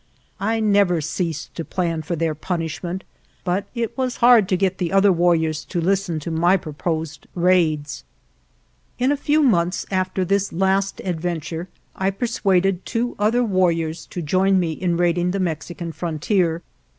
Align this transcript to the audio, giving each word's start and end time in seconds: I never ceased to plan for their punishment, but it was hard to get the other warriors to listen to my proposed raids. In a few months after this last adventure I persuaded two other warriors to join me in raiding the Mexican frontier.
I 0.39 0.59
never 0.59 0.99
ceased 0.99 1.53
to 1.53 1.63
plan 1.63 2.01
for 2.01 2.15
their 2.15 2.33
punishment, 2.33 3.03
but 3.43 3.67
it 3.75 3.95
was 3.95 4.17
hard 4.17 4.49
to 4.49 4.57
get 4.57 4.79
the 4.79 4.91
other 4.91 5.11
warriors 5.11 5.63
to 5.65 5.79
listen 5.79 6.19
to 6.21 6.31
my 6.31 6.57
proposed 6.57 7.27
raids. 7.35 8.03
In 8.97 9.11
a 9.11 9.15
few 9.15 9.43
months 9.43 9.85
after 9.91 10.25
this 10.25 10.51
last 10.51 11.01
adventure 11.01 11.69
I 11.95 12.09
persuaded 12.09 12.83
two 12.83 13.15
other 13.19 13.43
warriors 13.43 14.07
to 14.07 14.23
join 14.23 14.59
me 14.59 14.71
in 14.71 14.97
raiding 14.97 15.29
the 15.29 15.39
Mexican 15.39 15.91
frontier. 15.91 16.63